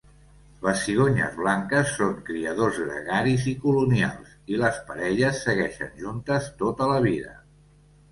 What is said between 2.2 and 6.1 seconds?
criadors gregaris i colonials, i les parelles segueixen